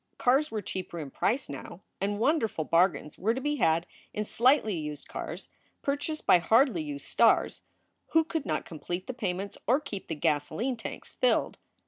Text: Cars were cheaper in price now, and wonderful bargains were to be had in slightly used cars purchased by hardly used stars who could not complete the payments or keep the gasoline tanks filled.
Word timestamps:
Cars 0.17 0.49
were 0.49 0.63
cheaper 0.63 0.97
in 0.97 1.11
price 1.11 1.47
now, 1.47 1.81
and 2.01 2.17
wonderful 2.17 2.63
bargains 2.65 3.19
were 3.19 3.35
to 3.35 3.39
be 3.39 3.57
had 3.57 3.85
in 4.15 4.25
slightly 4.25 4.73
used 4.73 5.07
cars 5.07 5.49
purchased 5.83 6.25
by 6.25 6.39
hardly 6.39 6.81
used 6.81 7.05
stars 7.05 7.61
who 8.07 8.23
could 8.23 8.43
not 8.43 8.65
complete 8.65 9.05
the 9.05 9.13
payments 9.13 9.59
or 9.67 9.79
keep 9.79 10.07
the 10.07 10.15
gasoline 10.15 10.75
tanks 10.75 11.13
filled. 11.13 11.59